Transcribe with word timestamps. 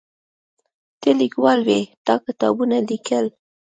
ته 1.01 1.09
لیکوال 1.21 1.59
وې 1.67 1.79
تا 2.05 2.13
کتابونه 2.25 2.77
لیکل. 2.89 3.25